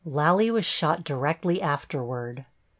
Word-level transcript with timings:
Lally 0.03 0.49
was 0.49 0.65
shot 0.65 1.03
directly 1.03 1.61
afterward. 1.61 2.47